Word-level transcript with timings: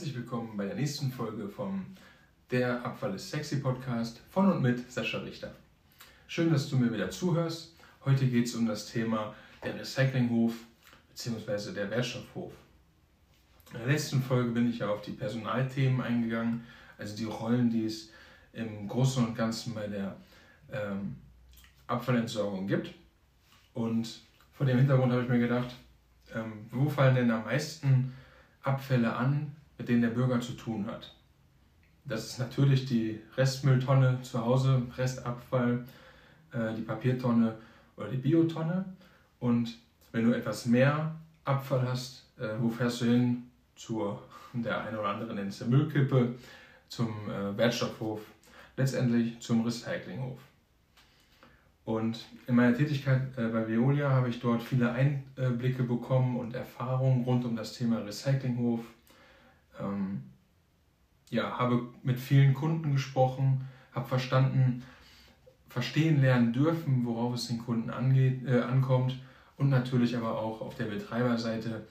Herzlich 0.00 0.16
willkommen 0.16 0.56
bei 0.56 0.64
der 0.64 0.76
nächsten 0.76 1.12
Folge 1.12 1.46
vom 1.46 1.84
Der 2.50 2.82
Abfall 2.86 3.16
ist 3.16 3.28
sexy 3.28 3.56
Podcast 3.56 4.22
von 4.30 4.50
und 4.50 4.62
mit 4.62 4.90
Sascha 4.90 5.18
Richter. 5.18 5.54
Schön, 6.26 6.50
dass 6.50 6.70
du 6.70 6.78
mir 6.78 6.90
wieder 6.90 7.10
zuhörst. 7.10 7.74
Heute 8.06 8.26
geht 8.26 8.46
es 8.46 8.54
um 8.54 8.64
das 8.64 8.86
Thema 8.86 9.34
der 9.62 9.78
Recyclinghof 9.78 10.54
bzw. 11.10 11.74
der 11.74 11.90
Wertstoffhof. 11.90 12.50
In 13.74 13.80
der 13.80 13.88
letzten 13.88 14.22
Folge 14.22 14.52
bin 14.52 14.70
ich 14.70 14.78
ja 14.78 14.88
auf 14.88 15.02
die 15.02 15.10
Personalthemen 15.10 16.00
eingegangen, 16.00 16.64
also 16.96 17.14
die 17.14 17.24
Rollen, 17.24 17.68
die 17.68 17.84
es 17.84 18.08
im 18.54 18.88
Großen 18.88 19.22
und 19.22 19.34
Ganzen 19.34 19.74
bei 19.74 19.86
der 19.86 20.16
ähm, 20.72 21.16
Abfallentsorgung 21.88 22.66
gibt. 22.66 22.94
Und 23.74 24.22
vor 24.54 24.64
dem 24.64 24.78
Hintergrund 24.78 25.12
habe 25.12 25.24
ich 25.24 25.28
mir 25.28 25.40
gedacht, 25.40 25.76
ähm, 26.34 26.52
wo 26.70 26.88
fallen 26.88 27.16
denn 27.16 27.30
am 27.30 27.44
meisten 27.44 28.14
Abfälle 28.62 29.14
an, 29.14 29.56
mit 29.80 29.88
denen 29.88 30.02
der 30.02 30.10
Bürger 30.10 30.38
zu 30.40 30.52
tun 30.52 30.86
hat? 30.86 31.10
Das 32.04 32.26
ist 32.26 32.38
natürlich 32.38 32.84
die 32.84 33.18
Restmülltonne 33.38 34.20
zu 34.20 34.44
Hause, 34.44 34.82
Restabfall, 34.98 35.86
äh, 36.52 36.74
die 36.74 36.82
Papiertonne 36.82 37.56
oder 37.96 38.08
die 38.08 38.18
Biotonne. 38.18 38.84
Und 39.38 39.78
wenn 40.12 40.26
du 40.26 40.36
etwas 40.36 40.66
mehr 40.66 41.14
Abfall 41.44 41.88
hast, 41.88 42.26
äh, 42.38 42.48
wo 42.60 42.68
fährst 42.68 43.00
du 43.00 43.06
hin? 43.06 43.44
Zur 43.74 44.22
der 44.52 44.82
eine 44.82 45.00
oder 45.00 45.08
andere 45.08 45.34
nennt 45.34 45.48
es 45.48 45.66
Müllkippe, 45.66 46.34
zum 46.88 47.08
äh, 47.30 47.56
Wertstoffhof, 47.56 48.20
letztendlich 48.76 49.40
zum 49.40 49.64
Recyclinghof. 49.64 50.38
Und 51.86 52.26
in 52.46 52.54
meiner 52.54 52.76
Tätigkeit 52.76 53.34
bei 53.34 53.66
Veolia 53.66 54.10
habe 54.10 54.28
ich 54.28 54.40
dort 54.40 54.62
viele 54.62 54.92
Einblicke 54.92 55.84
bekommen 55.84 56.38
und 56.38 56.54
Erfahrungen 56.54 57.24
rund 57.24 57.46
um 57.46 57.56
das 57.56 57.72
Thema 57.72 58.00
Recyclinghof. 58.00 58.80
Ähm, 59.80 60.22
ja, 61.30 61.58
habe 61.58 61.88
mit 62.02 62.18
vielen 62.18 62.54
Kunden 62.54 62.92
gesprochen, 62.92 63.68
habe 63.92 64.06
verstanden, 64.08 64.82
verstehen 65.68 66.20
lernen 66.20 66.52
dürfen, 66.52 67.06
worauf 67.06 67.34
es 67.34 67.46
den 67.46 67.58
Kunden 67.58 67.90
angeht, 67.90 68.44
äh, 68.46 68.60
ankommt 68.60 69.16
und 69.56 69.68
natürlich 69.68 70.16
aber 70.16 70.38
auch 70.38 70.60
auf 70.60 70.74
der 70.74 70.86
Betreiberseite, 70.86 71.86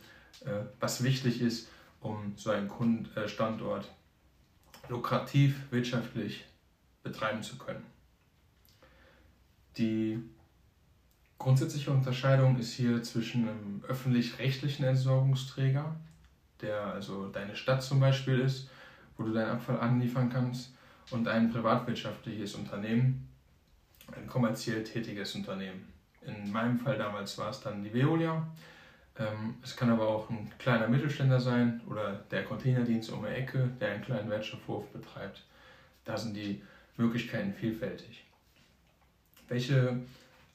äh, 0.45 0.65
was 0.79 1.03
wichtig 1.03 1.41
ist, 1.41 1.69
um 2.01 2.33
so 2.35 2.49
einen 2.49 2.67
Kundenstandort 2.67 3.85
äh, 3.85 4.91
lukrativ, 4.91 5.71
wirtschaftlich 5.71 6.45
betreiben 7.03 7.41
zu 7.41 7.57
können. 7.57 7.85
Die 9.77 10.19
grundsätzliche 11.37 11.91
Unterscheidung 11.91 12.57
ist 12.57 12.73
hier 12.73 13.01
zwischen 13.03 13.47
einem 13.47 13.83
öffentlich-rechtlichen 13.87 14.83
Entsorgungsträger, 14.83 15.95
der 16.61 16.81
also 16.81 17.27
deine 17.27 17.55
Stadt 17.55 17.83
zum 17.83 17.99
Beispiel 17.99 18.39
ist, 18.39 18.69
wo 19.17 19.23
du 19.23 19.33
deinen 19.33 19.51
Abfall 19.51 19.79
anliefern 19.79 20.29
kannst, 20.29 20.73
und 21.11 21.27
ein 21.27 21.51
privatwirtschaftliches 21.51 22.55
Unternehmen, 22.55 23.27
ein 24.15 24.27
kommerziell 24.27 24.83
tätiges 24.83 25.35
Unternehmen. 25.35 25.87
In 26.21 26.51
meinem 26.51 26.77
Fall 26.77 26.97
damals 26.97 27.37
war 27.37 27.49
es 27.49 27.61
dann 27.61 27.83
die 27.83 27.93
Veolia. 27.93 28.47
Ähm, 29.17 29.55
es 29.63 29.75
kann 29.75 29.89
aber 29.89 30.07
auch 30.07 30.29
ein 30.29 30.51
kleiner 30.59 30.87
Mittelständler 30.87 31.39
sein 31.39 31.81
oder 31.87 32.13
der 32.31 32.43
Containerdienst 32.43 33.11
um 33.11 33.23
die 33.23 33.29
Ecke, 33.29 33.69
der 33.79 33.93
einen 33.93 34.03
kleinen 34.03 34.29
Wertstoffhof 34.29 34.87
betreibt. 34.91 35.43
Da 36.05 36.17
sind 36.17 36.35
die 36.35 36.61
Möglichkeiten 36.97 37.53
vielfältig. 37.53 38.25
Welche 39.47 39.99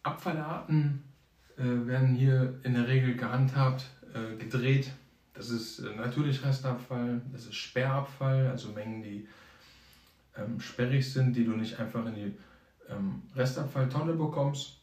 Abfallarten 0.02 1.02
äh, 1.56 1.62
werden 1.62 2.14
hier 2.14 2.54
in 2.62 2.74
der 2.74 2.86
Regel 2.86 3.16
gehandhabt, 3.16 3.86
äh, 4.14 4.36
gedreht? 4.36 4.90
Das 5.34 5.50
ist 5.50 5.80
äh, 5.80 5.94
natürlich 5.96 6.44
Restabfall, 6.44 7.20
das 7.32 7.46
ist 7.46 7.56
Sperrabfall, 7.56 8.46
also 8.46 8.70
Mengen, 8.72 9.02
die 9.02 9.28
ähm, 10.36 10.60
sperrig 10.60 11.12
sind, 11.12 11.34
die 11.34 11.44
du 11.44 11.52
nicht 11.52 11.78
einfach 11.78 12.06
in 12.06 12.14
die 12.14 12.36
ähm, 12.88 13.22
Restabfalltonne 13.34 14.14
bekommst 14.14 14.80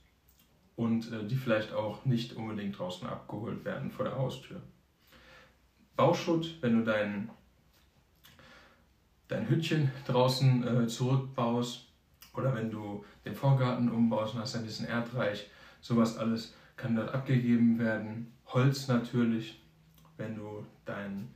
und 0.75 1.11
äh, 1.11 1.25
die 1.25 1.37
vielleicht 1.37 1.73
auch 1.73 2.05
nicht 2.05 2.33
unbedingt 2.33 2.77
draußen 2.77 3.07
abgeholt 3.07 3.63
werden 3.65 3.91
vor 3.91 4.05
der 4.05 4.17
Haustür. 4.17 4.61
Bauschutt, 5.95 6.57
wenn 6.61 6.79
du 6.79 6.83
dein, 6.83 7.29
dein 9.27 9.47
Hütchen 9.47 9.91
draußen 10.05 10.83
äh, 10.83 10.87
zurückbaust, 10.87 11.87
oder 12.33 12.55
wenn 12.55 12.71
du 12.71 13.03
den 13.25 13.35
Vorgarten 13.35 13.89
umbaust 13.89 14.35
und 14.35 14.41
hast 14.41 14.55
ein 14.55 14.63
bisschen 14.63 14.87
Erdreich, 14.87 15.49
sowas 15.81 16.17
alles 16.17 16.53
kann 16.77 16.95
dort 16.95 17.13
abgegeben 17.13 17.77
werden. 17.77 18.33
Holz 18.47 18.87
natürlich, 18.87 19.60
deinen 20.85 21.33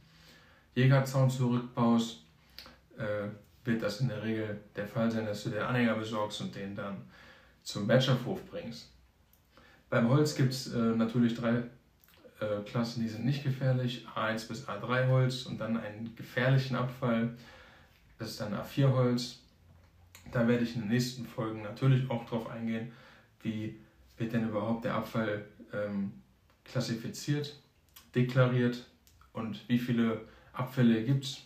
Jägerzaun 0.76 1.30
zurückbaust, 1.30 2.24
äh, 2.98 3.28
wird 3.64 3.82
das 3.82 4.02
in 4.02 4.10
der 4.10 4.24
Regel 4.24 4.60
der 4.76 4.88
Fall 4.88 5.10
sein, 5.10 5.26
dass 5.26 5.44
du 5.44 5.50
den 5.50 5.62
Anhänger 5.62 5.96
besorgst 5.96 6.42
und 6.42 6.56
den 6.56 6.76
dann 6.76 6.98
zum 7.64 7.88
Wirtschaftshof 7.88 8.46
bringst. 8.50 8.90
Beim 9.90 10.10
Holz 10.10 10.36
gibt 10.36 10.54
es 10.54 10.74
äh, 10.74 10.78
natürlich 10.78 11.36
drei 11.36 11.64
äh, 12.40 12.62
Klassen, 12.66 13.02
die 13.02 13.10
sind 13.10 13.26
nicht 13.26 13.44
gefährlich, 13.44 14.06
A1 14.16 14.48
bis 14.48 14.68
A3 14.68 15.08
Holz 15.08 15.46
und 15.46 15.58
dann 15.60 15.78
einen 15.78 16.16
gefährlichen 16.16 16.76
Abfall, 16.76 17.36
das 18.20 18.32
ist 18.32 18.42
dann 18.42 18.54
A4 18.54 18.92
Holz. 18.94 19.40
Da 20.32 20.48
werde 20.48 20.64
ich 20.64 20.76
in 20.76 20.82
den 20.82 20.90
nächsten 20.90 21.26
Folgen 21.26 21.62
natürlich 21.62 22.10
auch 22.10 22.26
darauf 22.26 22.50
eingehen, 22.50 22.92
wie 23.42 23.80
wird 24.18 24.34
denn 24.34 24.48
überhaupt 24.48 24.86
der 24.86 24.96
Abfall 24.96 25.46
ähm, 25.74 26.12
klassifiziert, 26.64 27.56
deklariert 28.14 28.86
und 29.36 29.68
wie 29.68 29.78
viele 29.78 30.22
Abfälle 30.54 31.04
gibt 31.04 31.26
es. 31.26 31.42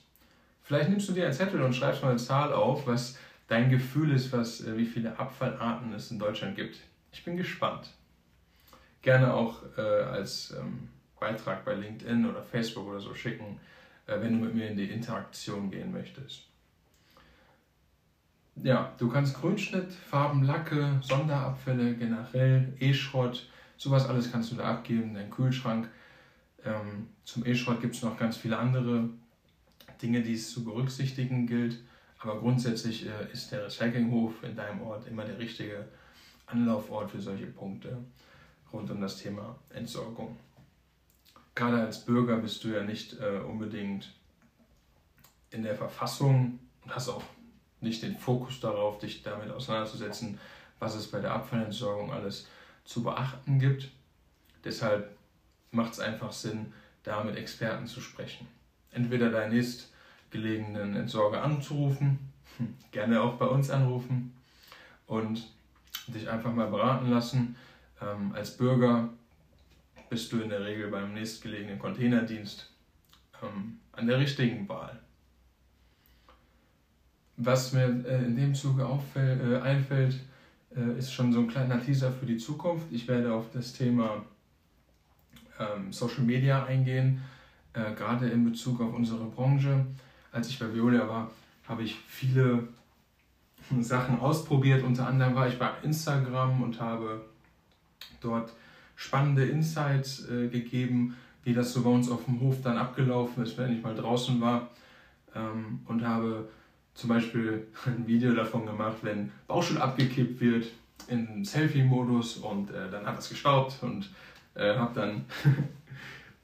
Vielleicht 0.63 0.89
nimmst 0.89 1.09
du 1.09 1.13
dir 1.13 1.25
einen 1.25 1.33
Zettel 1.33 1.61
und 1.61 1.75
schreibst 1.75 2.03
mal 2.03 2.09
eine 2.09 2.19
Zahl 2.19 2.53
auf, 2.53 2.85
was 2.87 3.17
dein 3.47 3.69
Gefühl 3.69 4.11
ist, 4.11 4.31
was, 4.31 4.61
äh, 4.61 4.77
wie 4.77 4.85
viele 4.85 5.17
Abfallarten 5.17 5.93
es 5.93 6.11
in 6.11 6.19
Deutschland 6.19 6.55
gibt. 6.55 6.77
Ich 7.11 7.23
bin 7.23 7.37
gespannt. 7.37 7.89
Gerne 9.01 9.33
auch 9.33 9.63
äh, 9.77 9.81
als 9.81 10.55
ähm, 10.59 10.89
Beitrag 11.19 11.65
bei 11.65 11.73
LinkedIn 11.73 12.29
oder 12.29 12.43
Facebook 12.43 12.87
oder 12.87 12.99
so 12.99 13.13
schicken, 13.15 13.59
äh, 14.05 14.19
wenn 14.21 14.39
du 14.39 14.45
mit 14.45 14.53
mir 14.53 14.69
in 14.69 14.77
die 14.77 14.91
Interaktion 14.91 15.71
gehen 15.71 15.91
möchtest 15.91 16.49
ja, 18.63 18.93
du 18.97 19.09
kannst 19.09 19.39
Grünschnitt, 19.39 19.91
Farben, 19.93 20.43
Lacke, 20.43 20.99
Sonderabfälle, 21.01 21.95
generell 21.95 22.73
E-Schrott, 22.79 23.47
sowas 23.77 24.07
alles 24.07 24.31
kannst 24.31 24.51
du 24.51 24.55
da 24.55 24.65
abgeben, 24.65 25.13
dein 25.13 25.29
Kühlschrank. 25.29 25.89
Ähm, 26.65 27.07
zum 27.23 27.45
E-Schrott 27.45 27.81
gibt 27.81 27.95
es 27.95 28.03
noch 28.03 28.17
ganz 28.17 28.37
viele 28.37 28.57
andere 28.57 29.09
Dinge, 30.01 30.21
die 30.21 30.33
es 30.33 30.51
zu 30.51 30.63
berücksichtigen 30.63 31.47
gilt. 31.47 31.79
Aber 32.19 32.39
grundsätzlich 32.39 33.07
äh, 33.07 33.31
ist 33.31 33.51
der 33.51 33.65
Recyclinghof 33.65 34.43
in 34.43 34.55
deinem 34.55 34.81
Ort 34.81 35.07
immer 35.07 35.23
der 35.23 35.39
richtige 35.39 35.87
Anlaufort 36.47 37.11
für 37.11 37.21
solche 37.21 37.47
Punkte 37.47 37.97
rund 38.73 38.89
um 38.91 39.01
das 39.01 39.17
Thema 39.17 39.55
Entsorgung. 39.69 40.37
Gerade 41.55 41.81
als 41.81 42.05
Bürger 42.05 42.37
bist 42.37 42.63
du 42.63 42.69
ja 42.69 42.83
nicht 42.83 43.19
äh, 43.19 43.39
unbedingt 43.39 44.13
in 45.51 45.63
der 45.63 45.75
Verfassung 45.75 46.59
und 46.83 46.95
hast 46.95 47.09
auch 47.09 47.23
nicht 47.81 48.03
den 48.03 48.17
Fokus 48.17 48.59
darauf, 48.59 48.99
dich 48.99 49.23
damit 49.23 49.49
auseinanderzusetzen, 49.49 50.39
was 50.79 50.95
es 50.95 51.07
bei 51.07 51.19
der 51.19 51.33
Abfallentsorgung 51.33 52.11
alles 52.11 52.47
zu 52.85 53.03
beachten 53.03 53.59
gibt. 53.59 53.89
Deshalb 54.63 55.15
macht 55.71 55.93
es 55.93 55.99
einfach 55.99 56.31
Sinn, 56.31 56.73
da 57.03 57.23
mit 57.23 57.35
Experten 57.35 57.87
zu 57.87 58.01
sprechen. 58.01 58.47
Entweder 58.91 59.29
deinen 59.29 59.53
nächstgelegenen 59.53 60.95
Entsorger 60.95 61.43
anzurufen, 61.43 62.19
gerne 62.91 63.21
auch 63.21 63.35
bei 63.35 63.45
uns 63.45 63.69
anrufen 63.69 64.33
und 65.07 65.51
dich 66.07 66.29
einfach 66.29 66.53
mal 66.53 66.69
beraten 66.69 67.09
lassen. 67.09 67.55
Ähm, 68.01 68.33
als 68.33 68.55
Bürger 68.57 69.09
bist 70.09 70.31
du 70.31 70.39
in 70.39 70.49
der 70.49 70.65
Regel 70.65 70.89
beim 70.89 71.13
nächstgelegenen 71.13 71.79
Containerdienst 71.79 72.71
ähm, 73.43 73.79
an 73.91 74.07
der 74.07 74.19
richtigen 74.19 74.67
Wahl. 74.67 74.99
Was 77.37 77.73
mir 77.73 78.03
äh, 78.05 78.25
in 78.25 78.35
dem 78.35 78.55
Zuge 78.55 78.85
auffällt, 78.85 79.41
äh, 79.41 79.59
einfällt, 79.61 80.19
äh, 80.75 80.97
ist 80.97 81.13
schon 81.13 81.31
so 81.31 81.39
ein 81.39 81.47
kleiner 81.47 81.81
Teaser 81.81 82.11
für 82.11 82.25
die 82.25 82.37
Zukunft. 82.37 82.87
Ich 82.91 83.07
werde 83.07 83.33
auf 83.33 83.45
das 83.53 83.73
Thema 83.73 84.25
ähm, 85.59 85.91
Social 85.91 86.23
Media 86.23 86.65
eingehen, 86.65 87.21
äh, 87.73 87.93
gerade 87.93 88.29
in 88.29 88.43
Bezug 88.45 88.81
auf 88.81 88.93
unsere 88.93 89.25
Branche. 89.25 89.85
Als 90.31 90.49
ich 90.49 90.59
bei 90.59 90.73
Veolia 90.73 91.07
war, 91.07 91.31
habe 91.67 91.83
ich 91.83 91.95
viele 92.07 92.67
Sachen 93.79 94.19
ausprobiert. 94.19 94.83
Unter 94.83 95.07
anderem 95.07 95.35
war 95.35 95.47
ich 95.47 95.59
bei 95.59 95.69
Instagram 95.83 96.61
und 96.61 96.79
habe 96.79 97.25
dort 98.21 98.53
spannende 98.95 99.45
Insights 99.45 100.27
äh, 100.29 100.47
gegeben, 100.47 101.15
wie 101.43 101.53
das 101.53 101.73
so 101.73 101.83
bei 101.83 101.89
uns 101.89 102.09
auf 102.09 102.25
dem 102.25 102.41
Hof 102.41 102.57
dann 102.61 102.77
abgelaufen 102.77 103.43
ist, 103.43 103.57
wenn 103.57 103.75
ich 103.75 103.81
mal 103.81 103.95
draußen 103.95 104.41
war. 104.41 104.69
Ähm, 105.35 105.79
und 105.85 106.05
habe 106.05 106.49
zum 106.93 107.09
Beispiel 107.09 107.67
ein 107.85 108.07
Video 108.07 108.33
davon 108.33 108.65
gemacht, 108.65 108.97
wenn 109.01 109.31
Bauschutt 109.47 109.77
abgekippt 109.77 110.41
wird 110.41 110.67
in 111.07 111.45
Selfie-Modus 111.45 112.37
und 112.37 112.71
äh, 112.71 112.89
dann 112.91 113.05
hat 113.05 113.19
es 113.19 113.29
gestaubt 113.29 113.77
und 113.81 114.09
äh, 114.55 114.75
habe 114.75 114.93
dann 114.93 115.25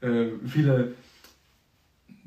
äh, 0.00 0.30
viele 0.46 0.94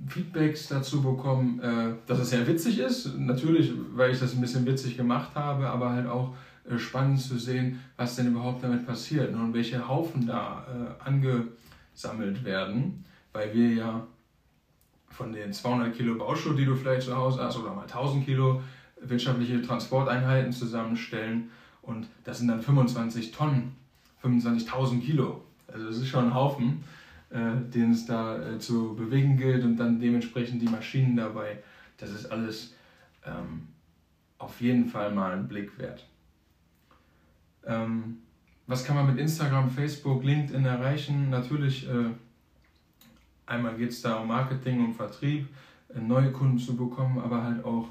Feedbacks 0.07 0.67
dazu 0.67 1.01
bekommen, 1.01 1.59
äh, 1.59 1.93
dass 2.07 2.19
es 2.19 2.29
sehr 2.29 2.47
witzig 2.47 2.79
ist. 2.79 3.17
Natürlich, 3.17 3.71
weil 3.93 4.11
ich 4.11 4.19
das 4.19 4.33
ein 4.33 4.41
bisschen 4.41 4.65
witzig 4.65 4.97
gemacht 4.97 5.31
habe, 5.35 5.69
aber 5.69 5.91
halt 5.91 6.07
auch 6.07 6.35
äh, 6.69 6.77
spannend 6.77 7.19
zu 7.19 7.37
sehen, 7.37 7.79
was 7.97 8.15
denn 8.15 8.27
überhaupt 8.27 8.63
damit 8.63 8.85
passiert 8.85 9.33
und 9.33 9.53
welche 9.53 9.87
Haufen 9.87 10.25
da 10.25 10.65
äh, 10.67 11.07
angesammelt 11.07 12.43
werden, 12.43 13.03
weil 13.33 13.53
wir 13.53 13.69
ja 13.73 14.07
von 15.09 15.33
den 15.33 15.51
200 15.51 15.93
Kilo 15.95 16.15
Bauschuh, 16.15 16.53
die 16.53 16.65
du 16.65 16.75
vielleicht 16.75 17.03
zu 17.03 17.15
Hause 17.15 17.43
hast, 17.43 17.57
oder 17.57 17.73
mal 17.73 17.81
1000 17.81 18.25
Kilo 18.25 18.61
wirtschaftliche 19.01 19.61
Transporteinheiten 19.61 20.51
zusammenstellen 20.51 21.49
und 21.81 22.07
das 22.23 22.39
sind 22.39 22.47
dann 22.47 22.61
25 22.61 23.31
Tonnen, 23.31 23.75
25.000 24.23 25.01
Kilo. 25.01 25.41
Also 25.73 25.87
das 25.87 25.97
ist 25.97 26.07
schon 26.07 26.25
ein 26.25 26.33
Haufen, 26.33 26.83
äh, 27.29 27.55
den 27.73 27.91
es 27.91 28.05
da 28.05 28.41
äh, 28.41 28.59
zu 28.59 28.95
bewegen 28.95 29.37
gilt 29.37 29.63
und 29.63 29.77
dann 29.77 29.99
dementsprechend 29.99 30.61
die 30.61 30.67
Maschinen 30.67 31.15
dabei. 31.15 31.59
Das 31.97 32.11
ist 32.11 32.27
alles 32.31 32.73
ähm, 33.25 33.67
auf 34.37 34.61
jeden 34.61 34.85
Fall 34.85 35.13
mal 35.13 35.33
ein 35.33 35.47
Blick 35.47 35.77
wert. 35.77 36.05
Ähm, 37.65 38.19
was 38.67 38.83
kann 38.83 38.95
man 38.95 39.07
mit 39.07 39.17
Instagram, 39.17 39.69
Facebook, 39.69 40.23
LinkedIn 40.23 40.65
erreichen? 40.65 41.29
Natürlich, 41.29 41.87
äh, 41.89 42.11
einmal 43.45 43.75
geht 43.75 43.89
es 43.89 44.01
da 44.01 44.15
um 44.15 44.27
Marketing 44.27 44.85
und 44.85 44.93
Vertrieb, 44.93 45.47
äh, 45.93 45.99
neue 45.99 46.31
Kunden 46.31 46.57
zu 46.57 46.75
bekommen, 46.75 47.19
aber 47.19 47.43
halt 47.43 47.65
auch 47.65 47.89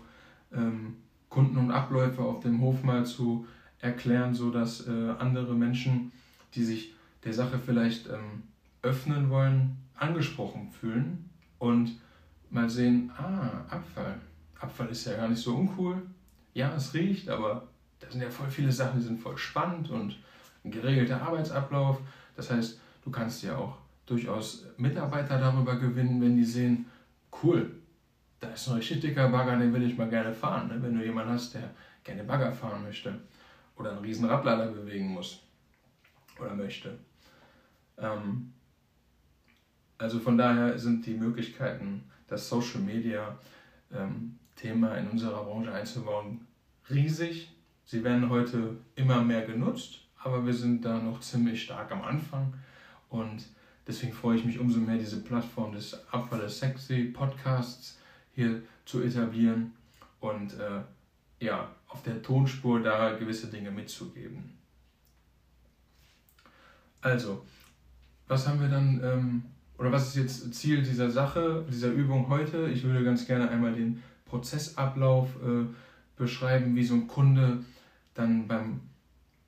ähm, 0.53 0.97
Kunden 1.29 1.59
und 1.59 1.71
Abläufe 1.71 2.23
auf 2.23 2.41
dem 2.41 2.61
Hof 2.61 2.83
mal 2.83 3.05
zu 3.05 3.47
erklären, 3.81 4.35
sodass 4.35 4.87
äh, 4.87 5.11
andere 5.19 5.55
Menschen, 5.55 6.13
die 6.55 6.65
sich 6.65 6.95
der 7.25 7.33
Sache 7.33 7.59
vielleicht 7.59 8.09
ähm, 8.09 8.45
öffnen 8.83 9.31
wollen, 9.31 9.77
angesprochen 9.95 10.71
fühlen 10.71 11.31
und 11.59 12.01
mal 12.51 12.69
sehen, 12.69 13.11
ah, 13.17 13.65
Abfall. 13.69 14.21
Abfall 14.59 14.89
ist 14.89 15.05
ja 15.07 15.17
gar 15.17 15.29
nicht 15.29 15.41
so 15.41 15.57
uncool. 15.57 16.03
Ja, 16.55 16.75
es 16.75 16.95
riecht, 16.95 17.29
aber 17.29 17.69
da 18.01 18.11
sind 18.11 18.23
ja 18.23 18.31
voll 18.31 18.51
viele 18.51 18.73
Sachen, 18.73 19.01
die 19.01 19.07
sind 19.07 19.21
voll 19.21 19.37
spannend 19.37 19.91
und 19.91 20.17
ein 20.65 20.71
geregelter 20.71 21.23
Arbeitsablauf. 21.23 22.01
Das 22.37 22.51
heißt, 22.51 22.81
du 23.05 23.11
kannst 23.11 23.43
ja 23.43 23.57
auch 23.57 23.77
durchaus 24.07 24.65
Mitarbeiter 24.77 25.39
darüber 25.39 25.77
gewinnen, 25.77 26.21
wenn 26.21 26.37
die 26.37 26.45
sehen, 26.45 26.87
cool, 27.43 27.79
da 28.41 28.49
ist 28.51 28.69
ein 28.69 28.77
richtig 28.77 29.01
dicker 29.01 29.29
Bagger, 29.29 29.59
den 29.59 29.73
will 29.73 29.83
ich 29.83 29.97
mal 29.97 30.09
gerne 30.09 30.33
fahren. 30.33 30.69
Ne? 30.69 30.83
Wenn 30.83 30.97
du 30.97 31.05
jemanden 31.05 31.33
hast, 31.33 31.55
der 31.55 31.71
gerne 32.05 32.25
Bagger 32.25 32.53
fahren 32.53 32.83
möchte 32.83 33.19
oder 33.77 33.91
einen 33.91 34.01
riesen 34.01 34.29
Radlader 34.29 34.71
bewegen 34.71 35.09
muss 35.09 35.43
oder 36.41 36.55
möchte. 36.55 36.99
Ähm, 38.01 38.53
also 39.99 40.21
von 40.21 40.39
daher 40.39 40.79
sind 40.79 41.05
die 41.07 41.15
Möglichkeiten, 41.15 42.05
das 42.29 42.49
Social 42.49 42.81
Media 42.81 43.39
ähm, 43.93 44.39
Thema 44.55 44.97
in 44.97 45.09
unserer 45.09 45.45
Branche 45.45 45.73
einzubauen, 45.73 46.47
riesig. 46.91 47.51
Sie 47.85 48.05
werden 48.05 48.29
heute 48.29 48.77
immer 48.97 49.23
mehr 49.23 49.47
genutzt, 49.47 50.01
aber 50.23 50.45
wir 50.45 50.55
sind 50.55 50.85
da 50.85 50.99
noch 50.99 51.21
ziemlich 51.21 51.63
stark 51.63 51.91
am 51.91 52.03
Anfang 52.03 52.53
und 53.09 53.47
deswegen 53.87 54.13
freue 54.13 54.37
ich 54.37 54.45
mich 54.45 54.59
umso 54.59 54.79
mehr, 54.79 54.99
diese 54.99 55.21
Plattform 55.23 55.73
des 55.73 55.99
Abfall 56.13 56.49
Sexy 56.49 57.05
Podcasts 57.05 57.99
hier 58.35 58.63
zu 58.85 59.03
etablieren 59.03 59.75
und 60.21 60.55
äh, 60.55 60.83
ja, 61.41 61.75
auf 61.89 62.03
der 62.03 62.23
Tonspur 62.23 62.81
da 62.81 63.17
gewisse 63.17 63.47
Dinge 63.47 63.71
mitzugeben. 63.71 64.59
Also, 67.01 67.45
was 68.29 68.47
haben 68.47 68.61
wir 68.61 68.69
dann, 68.69 69.01
ähm, 69.03 69.43
oder 69.79 69.91
was 69.91 70.09
ist 70.09 70.17
jetzt 70.17 70.55
Ziel 70.55 70.83
dieser 70.83 71.11
Sache, 71.11 71.65
dieser 71.71 71.91
Übung 71.91 72.29
heute? 72.29 72.69
Ich 72.69 72.85
würde 72.85 73.03
ganz 73.05 73.27
gerne 73.27 73.51
einmal 73.51 73.75
den 73.75 74.03
Prozessablauf 74.27 75.29
äh, 75.37 75.67
beschreiben, 76.17 76.77
wie 76.77 76.85
so 76.85 76.95
ein 76.95 77.07
Kunde 77.07 77.65
dann 78.15 78.47
beim, 78.47 78.81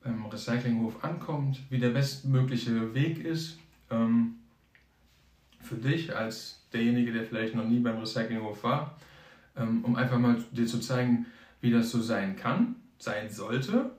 beim 0.02 0.26
Recyclinghof 0.26 1.04
ankommt, 1.04 1.60
wie 1.68 1.78
der 1.78 1.90
bestmögliche 1.90 2.94
Weg 2.94 3.24
ist 3.24 3.58
ähm, 3.90 4.36
für 5.60 5.76
dich 5.76 6.16
als 6.16 6.64
derjenige, 6.72 7.12
der 7.12 7.24
vielleicht 7.24 7.54
noch 7.54 7.66
nie 7.66 7.80
beim 7.80 7.98
Recyclinghof 7.98 8.62
war, 8.64 8.96
ähm, 9.56 9.84
um 9.84 9.96
einfach 9.96 10.18
mal 10.18 10.42
dir 10.52 10.66
zu 10.66 10.80
zeigen, 10.80 11.26
wie 11.60 11.70
das 11.70 11.90
so 11.90 12.00
sein 12.00 12.36
kann, 12.36 12.76
sein 12.98 13.28
sollte 13.28 13.90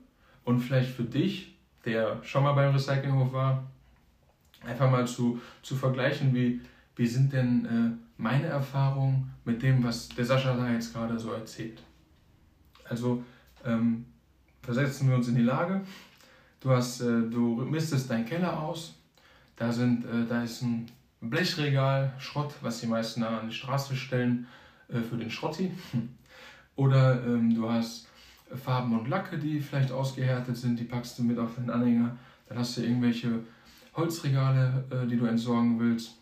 und 0.44 0.62
vielleicht 0.62 0.92
für 0.92 1.04
dich, 1.04 1.56
der 1.86 2.24
schon 2.24 2.44
mal 2.44 2.54
beim 2.54 2.74
Recyclinghof 2.74 3.34
war, 3.34 3.70
einfach 4.66 4.90
mal 4.90 5.08
zu, 5.08 5.40
zu 5.62 5.76
vergleichen, 5.76 6.34
wie, 6.34 6.62
wie 6.96 7.08
sind 7.08 7.34
denn 7.34 7.66
äh, 7.66 8.22
meine 8.22 8.48
Erfahrungen 8.48 9.32
mit 9.46 9.62
dem, 9.64 9.84
was 9.84 10.10
der 10.10 10.26
Sascha 10.26 10.56
da 10.56 10.70
jetzt 10.70 10.94
gerade 10.94 11.18
so 11.18 11.32
erzählt. 11.32 11.82
Also 12.88 13.24
ähm, 13.66 14.06
versetzen 14.62 15.10
wir 15.10 15.16
uns 15.16 15.28
in 15.28 15.36
die 15.36 15.42
Lage, 15.42 15.82
du, 16.60 16.72
hast, 16.72 17.02
äh, 17.02 17.22
du 17.30 17.66
mistest 17.66 18.10
deinen 18.10 18.26
Keller 18.26 18.62
aus, 18.62 18.96
da, 19.56 19.72
sind, 19.72 20.06
äh, 20.06 20.26
da 20.28 20.44
ist 20.44 20.62
ein 20.62 20.88
Blechregal, 21.22 22.14
Schrott, 22.18 22.54
was 22.62 22.82
die 22.82 22.88
meisten 22.88 23.22
dann 23.22 23.36
an 23.36 23.50
die 23.50 23.56
Straße 23.56 23.96
stellen 23.96 24.48
äh, 24.90 25.00
für 25.02 25.18
den 25.18 25.30
Schrotti. 25.30 25.72
Oder 26.76 27.24
ähm, 27.26 27.54
du 27.54 27.70
hast 27.70 28.08
Farben 28.56 28.98
und 28.98 29.08
Lacke, 29.08 29.38
die 29.38 29.60
vielleicht 29.60 29.92
ausgehärtet 29.92 30.58
sind, 30.58 30.80
die 30.80 30.84
packst 30.84 31.18
du 31.20 31.24
mit 31.24 31.38
auf 31.38 31.56
den 31.56 31.70
Anhänger. 31.70 32.18
Dann 32.48 32.58
hast 32.58 32.78
du 32.78 32.82
irgendwelche 32.82 33.40
Holzregale, 33.96 34.86
äh, 34.90 35.08
die 35.08 35.18
du 35.18 35.26
entsorgen 35.26 35.80
willst. 35.80 36.18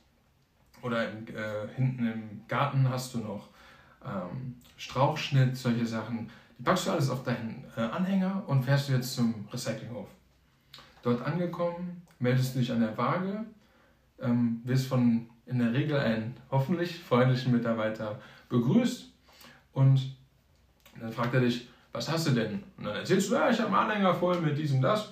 Oder 0.81 1.11
im, 1.11 1.27
äh, 1.27 1.67
hinten 1.75 2.07
im 2.07 2.41
Garten 2.47 2.89
hast 2.89 3.13
du 3.13 3.19
noch 3.19 3.49
ähm, 4.05 4.55
Strauchschnitt, 4.77 5.57
solche 5.57 5.85
Sachen. 5.85 6.29
Die 6.57 6.63
packst 6.63 6.87
du 6.87 6.91
alles 6.91 7.09
auf 7.09 7.23
deinen 7.23 7.65
äh, 7.75 7.81
Anhänger 7.81 8.43
und 8.47 8.63
fährst 8.63 8.89
du 8.89 8.93
jetzt 8.93 9.13
zum 9.13 9.47
Recyclinghof. 9.51 10.07
Dort 11.03 11.21
angekommen, 11.21 12.01
meldest 12.19 12.55
du 12.55 12.59
dich 12.59 12.71
an 12.71 12.79
der 12.79 12.97
Waage, 12.97 13.45
ähm, 14.21 14.61
wirst 14.63 14.87
von 14.87 15.29
in 15.45 15.59
der 15.59 15.73
Regel 15.73 15.99
einen 15.99 16.37
hoffentlich 16.51 16.99
freundlichen 16.99 17.51
Mitarbeiter 17.51 18.19
begrüßt 18.49 19.11
und 19.73 20.15
dann 20.99 21.11
fragt 21.11 21.33
er 21.33 21.41
dich, 21.41 21.69
was 21.91 22.09
hast 22.09 22.27
du 22.27 22.31
denn? 22.31 22.63
Und 22.77 22.85
dann 22.85 22.97
erzählst 22.97 23.29
du, 23.29 23.35
ja, 23.35 23.49
ich 23.49 23.59
habe 23.59 23.69
einen 23.69 23.89
Anhänger 23.89 24.13
voll 24.13 24.39
mit 24.41 24.57
diesem, 24.57 24.81
das. 24.81 25.11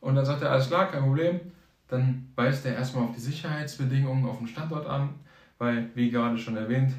Und 0.00 0.14
dann 0.14 0.24
sagt 0.24 0.42
er, 0.42 0.52
alles 0.52 0.68
klar, 0.68 0.90
kein 0.90 1.02
Problem. 1.02 1.40
Dann 1.88 2.28
weist 2.34 2.66
er 2.66 2.74
erstmal 2.74 3.04
auf 3.04 3.14
die 3.14 3.20
Sicherheitsbedingungen 3.20 4.26
auf 4.26 4.38
dem 4.38 4.46
Standort 4.46 4.86
an, 4.86 5.10
weil, 5.58 5.90
wie 5.94 6.10
gerade 6.10 6.36
schon 6.36 6.56
erwähnt, 6.56 6.92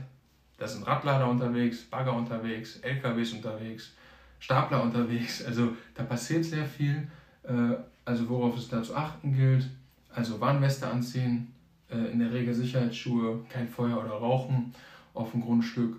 da 0.58 0.68
sind 0.68 0.88
Radlader 0.88 1.30
unterwegs, 1.30 1.84
Bagger 1.84 2.14
unterwegs, 2.14 2.78
LKWs 2.78 3.34
unterwegs, 3.34 3.94
Stapler 4.40 4.82
unterwegs. 4.84 5.44
Also 5.48 5.76
da 5.94 6.04
passiert 6.04 6.46
sehr 6.46 6.66
viel. 6.66 7.08
Äh, 7.44 7.76
also 8.06 8.28
worauf 8.30 8.58
es 8.58 8.70
da 8.70 8.82
zu 8.82 8.96
achten 8.96 9.34
gilt. 9.34 9.70
Also 10.14 10.40
Warnweste 10.40 10.88
anziehen, 10.88 11.54
äh, 11.90 12.12
in 12.12 12.20
der 12.20 12.32
Regel 12.32 12.54
Sicherheitsschuhe, 12.54 13.46
kein 13.50 13.68
Feuer 13.68 13.98
oder 13.98 14.14
Rauchen 14.14 14.74
auf 15.14 15.32
dem 15.32 15.42
Grundstück 15.42 15.98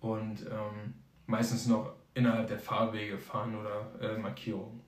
und 0.00 0.42
ähm, 0.42 0.94
meistens 1.26 1.66
noch 1.66 1.92
innerhalb 2.14 2.48
der 2.48 2.58
Fahrwege 2.58 3.16
fahren 3.16 3.54
oder 3.54 3.86
äh, 4.00 4.18
Markierungen. 4.18 4.80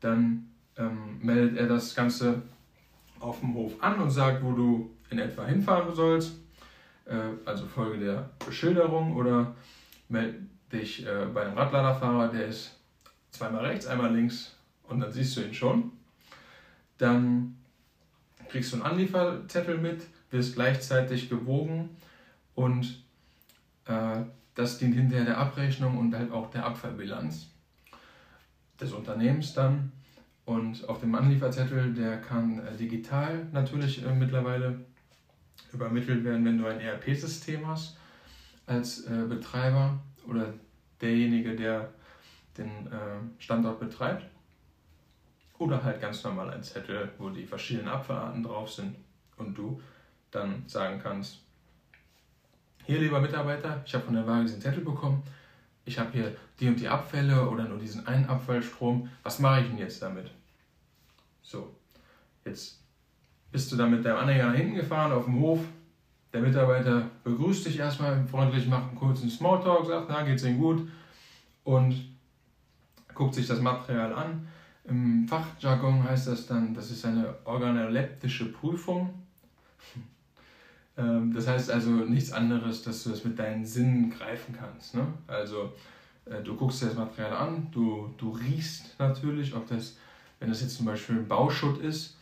Dann 0.00 0.49
ähm, 0.80 1.18
meldet 1.20 1.58
er 1.58 1.66
das 1.66 1.94
Ganze 1.94 2.42
auf 3.20 3.40
dem 3.40 3.54
Hof 3.54 3.74
an 3.82 4.00
und 4.00 4.10
sagt, 4.10 4.42
wo 4.42 4.52
du 4.52 4.90
in 5.10 5.18
etwa 5.18 5.44
hinfahren 5.44 5.94
sollst. 5.94 6.38
Äh, 7.04 7.16
also 7.44 7.66
Folge 7.66 8.04
der 8.04 8.30
Beschilderung 8.44 9.14
oder 9.14 9.54
melde 10.08 10.40
dich 10.72 11.06
äh, 11.06 11.26
bei 11.32 11.44
einem 11.44 11.58
Radladerfahrer, 11.58 12.28
der 12.28 12.46
ist 12.46 12.76
zweimal 13.30 13.66
rechts, 13.66 13.86
einmal 13.86 14.14
links 14.14 14.56
und 14.84 15.00
dann 15.00 15.12
siehst 15.12 15.36
du 15.36 15.42
ihn 15.42 15.54
schon. 15.54 15.92
Dann 16.98 17.56
kriegst 18.48 18.72
du 18.72 18.76
einen 18.76 18.86
Anlieferzettel 18.86 19.78
mit, 19.78 20.02
wirst 20.30 20.54
gleichzeitig 20.54 21.28
gewogen 21.28 21.96
und 22.54 23.02
äh, 23.86 24.22
das 24.54 24.78
dient 24.78 24.94
hinterher 24.94 25.24
der 25.24 25.38
Abrechnung 25.38 25.98
und 25.98 26.14
halt 26.14 26.32
auch 26.32 26.50
der 26.50 26.64
Abfallbilanz 26.64 27.48
des 28.80 28.92
Unternehmens 28.92 29.52
dann. 29.54 29.92
Und 30.50 30.88
auf 30.88 30.98
dem 30.98 31.14
Anlieferzettel, 31.14 31.94
der 31.94 32.20
kann 32.20 32.58
äh, 32.58 32.76
digital 32.76 33.46
natürlich 33.52 34.04
äh, 34.04 34.12
mittlerweile 34.12 34.80
übermittelt 35.72 36.24
werden, 36.24 36.44
wenn 36.44 36.58
du 36.58 36.66
ein 36.66 36.80
ERP-System 36.80 37.64
hast 37.68 37.96
als 38.66 39.04
äh, 39.04 39.26
Betreiber 39.28 40.00
oder 40.26 40.52
derjenige, 41.00 41.54
der 41.54 41.90
den 42.58 42.88
Standort 43.38 43.78
betreibt. 43.78 44.26
Oder 45.58 45.84
halt 45.84 46.00
ganz 46.00 46.24
normal 46.24 46.50
ein 46.50 46.64
Zettel, 46.64 47.10
wo 47.16 47.30
die 47.30 47.46
verschiedenen 47.46 47.86
Abfallarten 47.86 48.42
drauf 48.42 48.72
sind 48.72 48.96
und 49.36 49.56
du 49.56 49.80
dann 50.32 50.64
sagen 50.66 50.98
kannst, 51.00 51.38
hier 52.86 52.98
lieber 52.98 53.20
Mitarbeiter, 53.20 53.82
ich 53.86 53.94
habe 53.94 54.04
von 54.04 54.14
der 54.14 54.26
Waage 54.26 54.46
diesen 54.46 54.60
Zettel 54.60 54.82
bekommen, 54.82 55.22
ich 55.84 55.96
habe 55.96 56.10
hier 56.10 56.36
die 56.58 56.66
und 56.66 56.80
die 56.80 56.88
Abfälle 56.88 57.48
oder 57.48 57.64
nur 57.64 57.78
diesen 57.78 58.04
einen 58.08 58.26
Abfallstrom, 58.26 59.08
was 59.22 59.38
mache 59.38 59.60
ich 59.60 59.68
denn 59.68 59.78
jetzt 59.78 60.02
damit? 60.02 60.30
So, 61.50 61.74
jetzt 62.44 62.80
bist 63.50 63.72
du 63.72 63.76
dann 63.76 63.90
mit 63.90 64.04
deinem 64.04 64.18
Anhänger 64.18 64.50
nach 64.50 64.54
hinten 64.54 64.76
gefahren 64.76 65.10
auf 65.10 65.24
dem 65.24 65.40
Hof, 65.40 65.58
Der 66.32 66.40
Mitarbeiter 66.40 67.10
begrüßt 67.24 67.66
dich 67.66 67.80
erstmal 67.80 68.24
freundlich, 68.28 68.68
macht 68.68 68.90
einen 68.90 68.96
kurzen 68.96 69.28
Smalltalk, 69.28 69.84
sagt, 69.84 70.06
na, 70.08 70.22
geht's 70.22 70.44
Ihnen 70.44 70.60
gut? 70.60 70.88
Und 71.64 71.96
guckt 73.12 73.34
sich 73.34 73.48
das 73.48 73.60
Material 73.60 74.14
an. 74.14 74.46
Im 74.84 75.26
Fachjargon 75.26 76.04
heißt 76.08 76.28
das 76.28 76.46
dann, 76.46 76.72
das 76.72 76.92
ist 76.92 77.04
eine 77.04 77.34
organoleptische 77.44 78.52
Prüfung. 78.52 79.12
Ähm, 80.96 81.32
das 81.32 81.48
heißt 81.48 81.70
also 81.70 81.90
nichts 81.90 82.32
anderes, 82.32 82.82
dass 82.82 83.02
du 83.02 83.10
das 83.10 83.24
mit 83.24 83.38
deinen 83.38 83.64
Sinnen 83.64 84.10
greifen 84.10 84.54
kannst. 84.56 84.94
Ne? 84.94 85.06
Also 85.26 85.72
äh, 86.26 86.42
du 86.42 86.54
guckst 86.56 86.82
dir 86.82 86.86
das 86.86 86.96
Material 86.96 87.32
an, 87.32 87.68
du, 87.72 88.12
du 88.18 88.30
riechst 88.30 88.98
natürlich, 88.98 89.54
ob 89.54 89.68
das, 89.68 89.96
wenn 90.40 90.48
das 90.48 90.62
jetzt 90.62 90.76
zum 90.76 90.86
Beispiel 90.86 91.16
ein 91.16 91.28
Bauschutt 91.28 91.78
ist, 91.78 92.16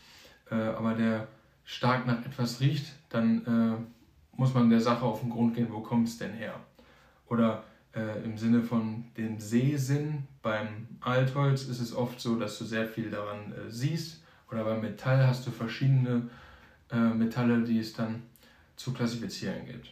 äh, 0.50 0.54
aber 0.54 0.94
der 0.94 1.28
stark 1.64 2.06
nach 2.06 2.24
etwas 2.24 2.60
riecht, 2.60 2.86
dann 3.08 3.46
äh, 3.46 4.36
muss 4.36 4.52
man 4.52 4.68
der 4.68 4.80
Sache 4.80 5.04
auf 5.04 5.20
den 5.20 5.30
Grund 5.30 5.54
gehen, 5.54 5.68
wo 5.70 5.80
kommt 5.80 6.08
es 6.08 6.18
denn 6.18 6.32
her? 6.32 6.60
Oder 7.28 7.64
äh, 7.94 8.22
im 8.24 8.36
Sinne 8.36 8.62
von 8.62 9.04
dem 9.16 9.40
Sehsinn, 9.40 10.26
beim 10.42 10.88
Altholz 11.00 11.64
ist 11.64 11.80
es 11.80 11.94
oft 11.94 12.20
so, 12.20 12.38
dass 12.38 12.58
du 12.58 12.64
sehr 12.64 12.86
viel 12.86 13.10
daran 13.10 13.52
äh, 13.52 13.70
siehst. 13.70 14.22
Oder 14.50 14.64
beim 14.64 14.80
Metall 14.80 15.26
hast 15.26 15.46
du 15.46 15.50
verschiedene 15.50 16.28
äh, 16.90 16.96
Metalle, 16.96 17.62
die 17.64 17.78
es 17.78 17.92
dann 17.92 18.22
zu 18.76 18.92
klassifizieren 18.92 19.66
gibt. 19.66 19.90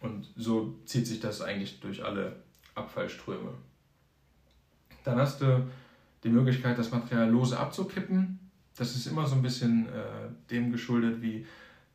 Und 0.00 0.28
so 0.36 0.78
zieht 0.84 1.06
sich 1.06 1.18
das 1.20 1.40
eigentlich 1.40 1.80
durch 1.80 2.04
alle 2.04 2.36
Abfallströme. 2.74 3.52
Dann 5.02 5.18
hast 5.18 5.40
du 5.40 5.68
die 6.24 6.28
Möglichkeit, 6.28 6.78
das 6.78 6.90
Material 6.90 7.30
lose 7.30 7.58
abzukippen. 7.58 8.38
Das 8.76 8.94
ist 8.94 9.06
immer 9.06 9.26
so 9.26 9.34
ein 9.34 9.42
bisschen 9.42 9.86
äh, 9.86 10.28
dem 10.50 10.72
geschuldet, 10.72 11.20
wie, 11.20 11.46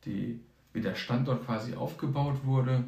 die, 0.04 0.40
wie 0.72 0.80
der 0.80 0.94
Standort 0.94 1.44
quasi 1.44 1.74
aufgebaut 1.74 2.44
wurde. 2.44 2.84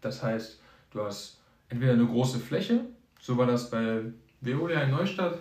Das 0.00 0.22
heißt, 0.22 0.60
du 0.92 1.02
hast 1.02 1.40
entweder 1.68 1.92
eine 1.92 2.06
große 2.06 2.38
Fläche, 2.38 2.84
so 3.20 3.36
war 3.36 3.46
das 3.46 3.70
bei 3.70 4.02
Veolia 4.40 4.82
in 4.82 4.90
Neustadt, 4.90 5.38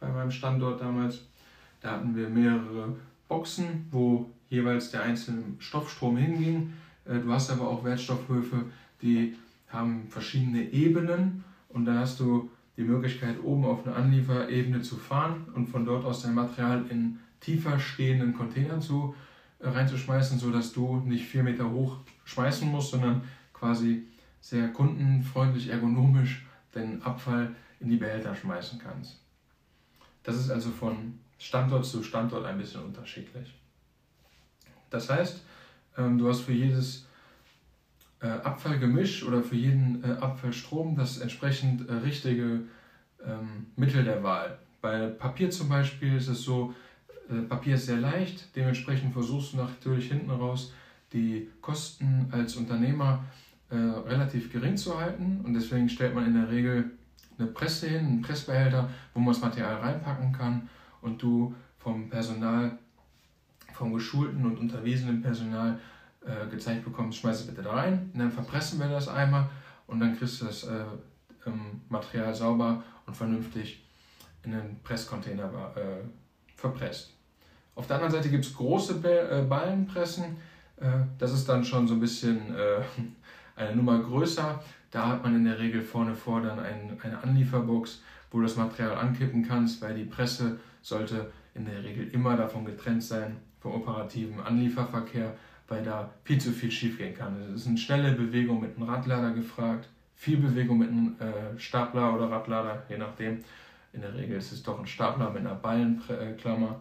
bei 0.00 0.08
meinem 0.08 0.30
Standort 0.30 0.80
damals. 0.80 1.22
Da 1.80 1.92
hatten 1.92 2.16
wir 2.16 2.28
mehrere 2.28 2.96
Boxen, 3.28 3.86
wo 3.90 4.30
jeweils 4.48 4.90
der 4.90 5.02
einzelne 5.02 5.42
Stoffstrom 5.58 6.16
hinging. 6.16 6.72
Äh, 7.04 7.18
du 7.18 7.32
hast 7.32 7.50
aber 7.50 7.68
auch 7.68 7.84
Wertstoffhöfe, 7.84 8.64
die 9.02 9.36
haben 9.68 10.06
verschiedene 10.08 10.70
Ebenen 10.70 11.44
und 11.68 11.84
dann 11.84 11.98
hast 11.98 12.20
du 12.20 12.50
die 12.76 12.82
Möglichkeit, 12.82 13.42
oben 13.42 13.64
auf 13.64 13.86
eine 13.86 13.96
Anlieferebene 13.96 14.82
zu 14.82 14.96
fahren 14.96 15.46
und 15.54 15.66
von 15.68 15.84
dort 15.84 16.04
aus 16.04 16.22
dein 16.22 16.34
Material 16.34 16.84
in 16.90 17.18
tiefer 17.40 17.78
stehenden 17.78 18.34
Containern 18.34 18.80
zu, 18.80 19.14
äh, 19.58 19.68
reinzuschmeißen, 19.68 20.38
sodass 20.38 20.72
du 20.72 20.96
nicht 20.96 21.24
vier 21.24 21.42
Meter 21.42 21.70
hoch 21.70 21.98
schmeißen 22.24 22.68
musst, 22.68 22.90
sondern 22.90 23.22
quasi 23.52 24.06
sehr 24.40 24.68
kundenfreundlich, 24.68 25.68
ergonomisch 25.68 26.46
den 26.74 27.02
Abfall 27.02 27.54
in 27.80 27.88
die 27.88 27.96
Behälter 27.96 28.34
schmeißen 28.34 28.78
kannst. 28.78 29.20
Das 30.22 30.36
ist 30.36 30.50
also 30.50 30.70
von 30.70 31.18
Standort 31.38 31.84
zu 31.84 32.02
Standort 32.02 32.44
ein 32.44 32.58
bisschen 32.58 32.82
unterschiedlich. 32.82 33.54
Das 34.90 35.08
heißt, 35.10 35.42
ähm, 35.96 36.18
du 36.18 36.28
hast 36.28 36.40
für 36.40 36.52
jedes 36.52 37.06
äh, 38.20 38.28
Abfallgemisch 38.28 39.24
oder 39.24 39.42
für 39.42 39.56
jeden 39.56 40.02
äh, 40.02 40.12
Abfallstrom 40.20 40.96
das 40.96 41.18
entsprechend 41.18 41.88
äh, 41.88 41.92
richtige 41.92 42.62
ähm, 43.24 43.66
Mittel 43.76 44.04
der 44.04 44.22
Wahl. 44.22 44.58
Bei 44.80 45.08
Papier 45.08 45.50
zum 45.50 45.68
Beispiel 45.68 46.16
ist 46.16 46.28
es 46.28 46.42
so, 46.42 46.74
Papier 47.48 47.74
ist 47.74 47.86
sehr 47.86 47.96
leicht, 47.96 48.54
dementsprechend 48.54 49.12
versuchst 49.12 49.52
du 49.52 49.56
natürlich 49.56 50.08
hinten 50.08 50.30
raus 50.30 50.72
die 51.12 51.48
Kosten 51.60 52.28
als 52.30 52.54
Unternehmer 52.54 53.24
relativ 53.68 54.52
gering 54.52 54.76
zu 54.76 54.96
halten 54.96 55.40
und 55.42 55.54
deswegen 55.54 55.88
stellt 55.88 56.14
man 56.14 56.26
in 56.26 56.34
der 56.34 56.48
Regel 56.48 56.92
eine 57.36 57.48
Presse 57.48 57.88
hin, 57.88 58.06
einen 58.06 58.22
Pressbehälter, 58.22 58.88
wo 59.12 59.18
man 59.18 59.34
das 59.34 59.42
Material 59.42 59.74
reinpacken 59.74 60.30
kann 60.30 60.68
und 61.00 61.20
du 61.20 61.52
vom 61.78 62.08
Personal, 62.08 62.78
vom 63.72 63.92
geschulten 63.92 64.46
und 64.46 64.56
unterwiesenen 64.58 65.20
Personal 65.20 65.80
äh, 66.26 66.50
gezeigt 66.50 66.84
bekommst, 66.84 67.18
schmeiß 67.18 67.40
es 67.40 67.46
bitte 67.46 67.62
da 67.62 67.72
rein, 67.72 68.10
und 68.12 68.20
dann 68.20 68.30
verpressen 68.30 68.78
wir 68.78 68.88
das 68.88 69.08
einmal 69.08 69.48
und 69.86 70.00
dann 70.00 70.16
kriegst 70.16 70.40
du 70.40 70.46
das 70.46 70.64
äh, 70.64 70.84
ähm, 71.46 71.80
Material 71.88 72.34
sauber 72.34 72.82
und 73.06 73.16
vernünftig 73.16 73.84
in 74.42 74.52
einen 74.52 74.80
Presscontainer 74.82 75.44
äh, 75.76 76.04
verpresst. 76.56 77.12
Auf 77.74 77.86
der 77.86 77.96
anderen 77.96 78.12
Seite 78.12 78.30
gibt 78.30 78.44
es 78.44 78.54
große 78.54 79.00
äh, 79.04 79.42
Ballenpressen, 79.42 80.36
äh, 80.80 80.86
das 81.18 81.32
ist 81.32 81.48
dann 81.48 81.64
schon 81.64 81.86
so 81.86 81.94
ein 81.94 82.00
bisschen 82.00 82.54
äh, 82.56 82.82
eine 83.56 83.76
Nummer 83.76 83.98
größer. 83.98 84.62
Da 84.90 85.08
hat 85.08 85.22
man 85.22 85.34
in 85.34 85.44
der 85.44 85.58
Regel 85.58 85.82
vorne 85.82 86.14
vor 86.14 86.40
dann 86.40 86.58
ein, 86.58 86.98
eine 87.02 87.22
Anlieferbox, 87.22 88.02
wo 88.30 88.38
du 88.38 88.44
das 88.44 88.56
Material 88.56 88.96
ankippen 88.96 89.46
kannst, 89.46 89.82
weil 89.82 89.94
die 89.94 90.04
Presse 90.04 90.58
sollte 90.82 91.30
in 91.54 91.66
der 91.66 91.82
Regel 91.82 92.08
immer 92.08 92.36
davon 92.36 92.64
getrennt 92.64 93.02
sein 93.02 93.36
vom 93.60 93.72
operativen 93.72 94.40
Anlieferverkehr, 94.40 95.34
weil 95.68 95.82
da 95.82 96.10
viel 96.24 96.40
zu 96.40 96.52
viel 96.52 96.70
schief 96.70 96.98
gehen 96.98 97.14
kann. 97.14 97.40
Es 97.54 97.62
ist 97.62 97.68
eine 97.68 97.78
schnelle 97.78 98.12
Bewegung 98.12 98.60
mit 98.60 98.76
einem 98.76 98.88
Radlader 98.88 99.32
gefragt, 99.32 99.88
viel 100.14 100.38
Bewegung 100.38 100.78
mit 100.78 100.90
einem 100.90 101.16
äh, 101.18 101.58
Stapler 101.58 102.14
oder 102.14 102.30
Radlader, 102.30 102.82
je 102.88 102.98
nachdem. 102.98 103.44
In 103.92 104.02
der 104.02 104.14
Regel 104.14 104.36
ist 104.36 104.52
es 104.52 104.62
doch 104.62 104.78
ein 104.78 104.86
Stapler 104.86 105.30
mit 105.30 105.40
einer 105.40 105.54
Ballenklammer. 105.54 106.80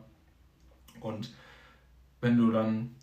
Und 1.00 1.32
wenn 2.20 2.38
du 2.38 2.52
dann 2.52 2.96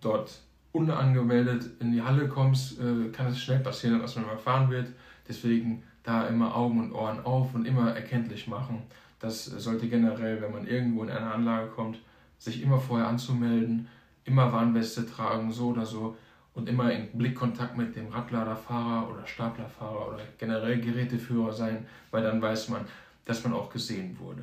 dort 0.00 0.40
unangemeldet 0.72 1.68
in 1.80 1.92
die 1.92 2.02
Halle 2.02 2.28
kommst, 2.28 2.80
äh, 2.80 3.10
kann 3.10 3.26
es 3.26 3.40
schnell 3.40 3.60
passieren, 3.60 4.00
dass 4.00 4.16
man 4.16 4.24
überfahren 4.24 4.70
wird. 4.70 4.88
Deswegen 5.28 5.82
da 6.02 6.26
immer 6.26 6.56
Augen 6.56 6.80
und 6.80 6.92
Ohren 6.92 7.24
auf 7.24 7.54
und 7.54 7.66
immer 7.66 7.94
erkenntlich 7.94 8.48
machen. 8.48 8.82
Das 9.20 9.44
sollte 9.44 9.88
generell, 9.88 10.42
wenn 10.42 10.52
man 10.52 10.66
irgendwo 10.66 11.04
in 11.04 11.10
eine 11.10 11.32
Anlage 11.32 11.68
kommt, 11.68 11.98
sich 12.38 12.62
immer 12.62 12.80
vorher 12.80 13.06
anzumelden, 13.06 13.86
immer 14.24 14.52
Warnweste 14.52 15.06
tragen, 15.06 15.52
so 15.52 15.68
oder 15.68 15.86
so 15.86 16.16
und 16.54 16.68
immer 16.68 16.92
in 16.92 17.16
Blickkontakt 17.16 17.76
mit 17.76 17.96
dem 17.96 18.08
Radladerfahrer 18.08 19.10
oder 19.10 19.26
Staplerfahrer 19.26 20.08
oder 20.08 20.20
generell 20.38 20.80
Geräteführer 20.80 21.52
sein, 21.52 21.86
weil 22.10 22.22
dann 22.22 22.40
weiß 22.42 22.68
man, 22.68 22.86
dass 23.24 23.42
man 23.44 23.54
auch 23.54 23.70
gesehen 23.70 24.18
wurde. 24.18 24.42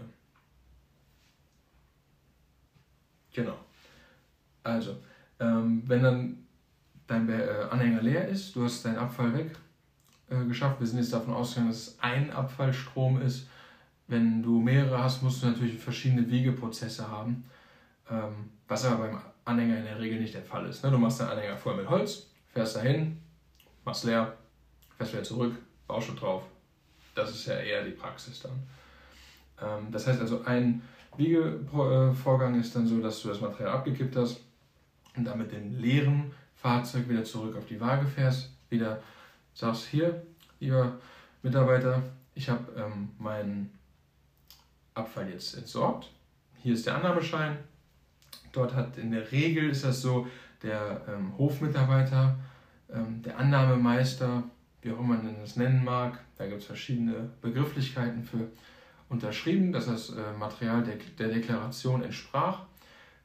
Genau. 3.33 3.57
Also, 4.63 4.97
ähm, 5.39 5.83
wenn 5.85 6.03
dann 6.03 6.47
dein 7.07 7.29
äh, 7.29 7.67
Anhänger 7.69 8.01
leer 8.01 8.27
ist, 8.27 8.55
du 8.55 8.63
hast 8.63 8.83
deinen 8.85 8.97
Abfall 8.97 9.33
weg 9.33 9.55
äh, 10.29 10.43
geschafft, 10.45 10.79
wir 10.79 10.87
sind 10.87 10.99
jetzt 10.99 11.13
davon 11.13 11.33
ausgegangen, 11.33 11.69
dass 11.69 11.87
es 11.87 11.99
ein 11.99 12.31
Abfallstrom 12.31 13.21
ist, 13.21 13.47
wenn 14.07 14.41
du 14.41 14.59
mehrere 14.59 15.03
hast, 15.03 15.21
musst 15.21 15.43
du 15.43 15.47
natürlich 15.47 15.77
verschiedene 15.77 16.27
Wiegeprozesse 16.29 17.07
haben, 17.07 17.45
ähm, 18.09 18.49
was 18.67 18.85
aber 18.85 19.07
beim 19.07 19.21
Anhänger 19.49 19.77
in 19.77 19.85
der 19.85 19.99
Regel 19.99 20.19
nicht 20.19 20.33
der 20.33 20.43
Fall 20.43 20.65
ist. 20.67 20.83
Ne? 20.83 20.91
Du 20.91 20.97
machst 20.97 21.19
deinen 21.19 21.31
Anhänger 21.31 21.57
voll 21.57 21.75
mit 21.75 21.89
Holz, 21.89 22.27
fährst 22.53 22.75
dahin, 22.75 23.19
machst 23.83 24.03
leer, 24.03 24.37
fährst 24.97 25.13
wieder 25.13 25.23
zurück, 25.23 25.55
baust 25.87 26.09
drauf. 26.19 26.43
Das 27.15 27.31
ist 27.31 27.47
ja 27.47 27.55
eher 27.55 27.83
die 27.83 27.91
Praxis 27.91 28.41
dann. 28.41 28.59
Ähm, 29.61 29.91
das 29.91 30.07
heißt 30.07 30.21
also, 30.21 30.43
ein 30.43 30.81
Wiegevorgang 31.17 32.59
ist 32.59 32.75
dann 32.75 32.87
so, 32.87 33.01
dass 33.01 33.21
du 33.21 33.29
das 33.29 33.41
Material 33.41 33.77
abgekippt 33.77 34.15
hast 34.15 34.41
und 35.17 35.25
dann 35.25 35.37
mit 35.37 35.51
dem 35.51 35.77
leeren 35.79 36.31
Fahrzeug 36.55 37.09
wieder 37.09 37.23
zurück 37.23 37.57
auf 37.57 37.65
die 37.65 37.79
Waage 37.79 38.05
fährst, 38.05 38.51
wieder 38.69 39.01
sagst, 39.53 39.87
hier, 39.87 40.25
lieber 40.59 40.99
Mitarbeiter, 41.41 42.03
ich 42.35 42.49
habe 42.49 42.71
ähm, 42.77 43.09
meinen 43.17 43.77
Abfall 44.93 45.29
jetzt 45.29 45.57
entsorgt. 45.57 46.11
Hier 46.61 46.73
ist 46.73 46.85
der 46.85 46.95
Annahmeschein. 46.95 47.57
Dort 48.51 48.73
hat 48.75 48.97
in 48.97 49.11
der 49.11 49.31
Regel 49.31 49.69
ist 49.69 49.83
das 49.83 50.01
so, 50.01 50.27
der 50.63 51.01
ähm, 51.07 51.37
Hofmitarbeiter, 51.37 52.37
ähm, 52.91 53.21
der 53.21 53.37
Annahmemeister, 53.37 54.43
wie 54.81 54.91
auch 54.91 54.99
immer 54.99 55.15
man 55.15 55.35
das 55.41 55.55
nennen 55.55 55.83
mag, 55.83 56.19
da 56.37 56.47
gibt 56.47 56.61
es 56.61 56.65
verschiedene 56.65 57.29
Begrifflichkeiten 57.41 58.23
für 58.23 58.49
unterschrieben, 59.09 59.71
dass 59.71 59.87
das 59.87 60.11
äh, 60.11 60.33
Material 60.37 60.83
der, 60.83 60.97
der 61.17 61.33
Deklaration 61.33 62.03
entsprach. 62.03 62.61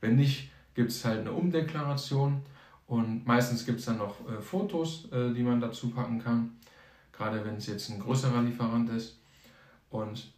Wenn 0.01 0.17
nicht, 0.17 0.51
gibt 0.75 0.91
es 0.91 1.05
halt 1.05 1.21
eine 1.21 1.33
Umdeklaration 1.33 2.43
und 2.87 3.27
meistens 3.27 3.65
gibt 3.65 3.81
es 3.81 3.87
dann 3.87 3.99
noch 3.99 4.17
äh, 4.29 4.41
Fotos, 4.41 5.09
äh, 5.13 5.33
die 5.33 5.43
man 5.43 5.61
dazu 5.61 5.91
packen 5.91 6.23
kann, 6.23 6.57
gerade 7.13 7.45
wenn 7.45 7.57
es 7.57 7.67
jetzt 7.67 7.91
ein 7.91 8.01
größerer 8.01 8.43
Lieferant 8.43 8.91
ist. 8.91 9.19
Und 9.91 10.33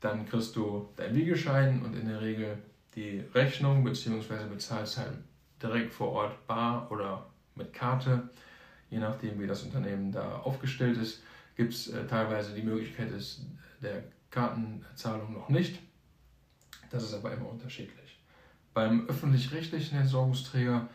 dann 0.00 0.26
kriegst 0.26 0.54
du 0.54 0.88
dein 0.96 1.14
Wiegeschein 1.14 1.82
und 1.82 1.94
in 1.94 2.06
der 2.06 2.20
Regel 2.20 2.58
die 2.94 3.24
Rechnung 3.34 3.84
bzw. 3.84 4.46
bezahlst 4.48 4.98
halt 4.98 5.18
direkt 5.62 5.92
vor 5.92 6.08
Ort 6.12 6.46
bar 6.46 6.90
oder 6.90 7.26
mit 7.54 7.72
Karte. 7.72 8.28
Je 8.90 8.98
nachdem, 8.98 9.40
wie 9.40 9.46
das 9.46 9.62
Unternehmen 9.62 10.10
da 10.10 10.38
aufgestellt 10.38 10.96
ist, 10.96 11.22
gibt 11.56 11.74
es 11.74 11.88
äh, 11.88 12.06
teilweise 12.06 12.54
die 12.54 12.62
Möglichkeit 12.62 13.12
des, 13.12 13.44
der 13.82 14.02
Kartenzahlung 14.30 15.32
noch 15.32 15.48
nicht. 15.48 15.78
Das 16.90 17.04
ist 17.04 17.14
aber 17.14 17.32
immer 17.32 17.48
unterschiedlich. 17.48 18.18
Beim 18.74 19.06
öffentlich-rechtlichen 19.08 19.98
Entsorgungsträger 19.98 20.88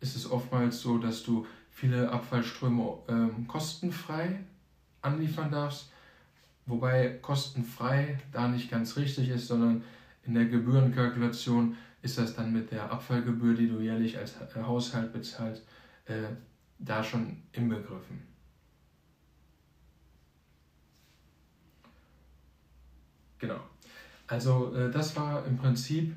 ist 0.00 0.16
es 0.16 0.30
oftmals 0.30 0.80
so, 0.80 0.98
dass 0.98 1.22
du 1.22 1.46
viele 1.70 2.10
Abfallströme 2.10 2.98
ähm, 3.08 3.46
kostenfrei 3.46 4.40
anliefern 5.02 5.50
darfst, 5.50 5.90
wobei 6.66 7.18
kostenfrei 7.20 8.18
da 8.32 8.48
nicht 8.48 8.70
ganz 8.70 8.96
richtig 8.96 9.28
ist, 9.28 9.48
sondern 9.48 9.82
in 10.26 10.34
der 10.34 10.46
Gebührenkalkulation 10.46 11.76
ist 12.02 12.18
das 12.18 12.34
dann 12.34 12.52
mit 12.52 12.70
der 12.70 12.90
Abfallgebühr, 12.90 13.54
die 13.54 13.68
du 13.68 13.80
jährlich 13.80 14.18
als 14.18 14.34
Haushalt 14.54 15.12
bezahlst, 15.12 15.64
äh, 16.06 16.28
da 16.78 17.02
schon 17.02 17.42
inbegriffen. 17.52 18.22
Genau. 23.38 23.60
Also 24.26 24.74
äh, 24.74 24.90
das 24.90 25.16
war 25.16 25.46
im 25.46 25.56
Prinzip 25.56 26.14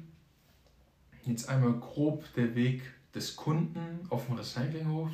jetzt 1.25 1.49
einmal 1.49 1.73
grob 1.73 2.23
der 2.35 2.55
Weg 2.55 2.83
des 3.13 3.35
Kunden 3.35 4.05
auf 4.09 4.27
dem 4.27 4.35
Recyclinghof, 4.35 5.11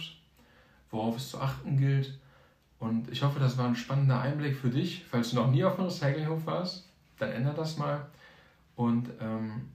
worauf 0.91 1.17
es 1.17 1.29
zu 1.29 1.39
achten 1.39 1.77
gilt. 1.77 2.19
Und 2.79 3.09
ich 3.09 3.23
hoffe, 3.23 3.39
das 3.39 3.57
war 3.57 3.67
ein 3.67 3.75
spannender 3.75 4.19
Einblick 4.19 4.57
für 4.57 4.69
dich. 4.69 5.05
Falls 5.09 5.31
du 5.31 5.37
noch 5.37 5.49
nie 5.49 5.63
auf 5.63 5.75
dem 5.75 5.85
Recyclinghof 5.85 6.45
warst, 6.45 6.89
dann 7.17 7.31
ändere 7.31 7.55
das 7.55 7.77
mal. 7.77 8.07
Und 8.75 9.09
ähm, 9.19 9.69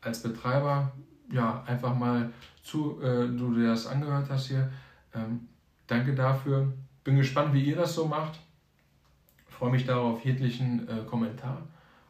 als 0.00 0.22
Betreiber, 0.22 0.92
ja, 1.32 1.62
einfach 1.66 1.94
mal 1.96 2.32
zu, 2.62 3.00
äh, 3.02 3.28
du 3.28 3.54
dir 3.54 3.68
das 3.68 3.86
angehört 3.86 4.28
hast 4.30 4.48
hier. 4.48 4.70
Ähm, 5.14 5.48
danke 5.86 6.14
dafür. 6.14 6.72
Bin 7.02 7.16
gespannt, 7.16 7.52
wie 7.54 7.64
ihr 7.64 7.76
das 7.76 7.94
so 7.94 8.06
macht. 8.06 8.38
Freue 9.48 9.70
mich 9.70 9.86
darauf 9.86 10.24
jeglichen 10.24 10.88
äh, 10.88 11.04
Kommentar 11.04 11.62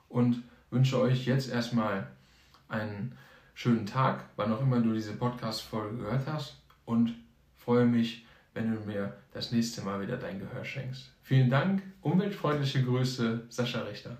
und 0.08 0.42
wünsche 0.70 1.00
euch 1.00 1.26
jetzt 1.26 1.50
erstmal 1.50 2.08
einen 2.68 3.16
schönen 3.54 3.87
Tag, 3.87 4.25
wann 4.37 4.52
auch 4.52 4.61
immer 4.61 4.80
du 4.80 4.92
diese 4.92 5.14
Podcast-Folge 5.14 5.99
gehört 5.99 6.26
hast 6.26 6.56
und 6.84 7.14
freue 7.56 7.87
mich, 7.87 8.26
wenn 8.54 8.73
du 8.73 8.80
mir 8.80 9.14
das 9.32 9.52
nächste 9.52 9.82
Mal 9.82 10.00
wieder 10.00 10.16
dein 10.16 10.38
Gehör 10.38 10.64
schenkst. 10.64 11.12
Vielen 11.23 11.50
Dank, 11.50 11.82
umweltfreundliche 12.00 12.84
Grüße, 12.84 13.44
Sascha 13.49 13.80
Richter. 13.82 14.16